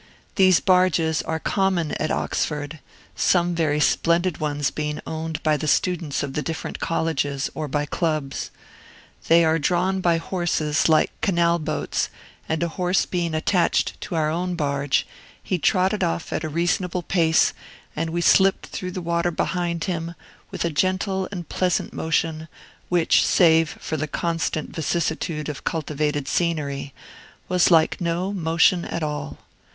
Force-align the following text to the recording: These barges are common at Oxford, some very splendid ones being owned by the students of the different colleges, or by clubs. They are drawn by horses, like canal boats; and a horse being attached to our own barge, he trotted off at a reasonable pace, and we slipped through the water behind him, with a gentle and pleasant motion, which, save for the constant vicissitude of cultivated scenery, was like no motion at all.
These 0.33 0.59
barges 0.61 1.21
are 1.21 1.39
common 1.39 1.91
at 2.01 2.09
Oxford, 2.09 2.79
some 3.15 3.53
very 3.53 3.79
splendid 3.79 4.39
ones 4.39 4.71
being 4.71 4.99
owned 5.05 5.43
by 5.43 5.57
the 5.57 5.67
students 5.67 6.23
of 6.23 6.33
the 6.33 6.41
different 6.41 6.79
colleges, 6.79 7.51
or 7.53 7.67
by 7.67 7.85
clubs. 7.85 8.49
They 9.27 9.45
are 9.45 9.59
drawn 9.59 10.01
by 10.01 10.17
horses, 10.17 10.89
like 10.89 11.11
canal 11.21 11.59
boats; 11.59 12.09
and 12.49 12.63
a 12.63 12.67
horse 12.69 13.05
being 13.05 13.35
attached 13.35 14.01
to 14.01 14.15
our 14.15 14.31
own 14.31 14.55
barge, 14.55 15.05
he 15.43 15.59
trotted 15.59 16.03
off 16.03 16.33
at 16.33 16.43
a 16.43 16.49
reasonable 16.49 17.03
pace, 17.03 17.53
and 17.95 18.09
we 18.09 18.21
slipped 18.21 18.65
through 18.65 18.93
the 18.93 19.03
water 19.03 19.29
behind 19.29 19.83
him, 19.83 20.15
with 20.49 20.65
a 20.65 20.71
gentle 20.71 21.29
and 21.31 21.47
pleasant 21.47 21.93
motion, 21.93 22.47
which, 22.89 23.23
save 23.23 23.77
for 23.79 23.97
the 23.97 24.07
constant 24.07 24.75
vicissitude 24.75 25.47
of 25.47 25.63
cultivated 25.63 26.27
scenery, 26.27 26.91
was 27.47 27.69
like 27.69 28.01
no 28.01 28.33
motion 28.33 28.83
at 28.83 29.03
all. 29.03 29.37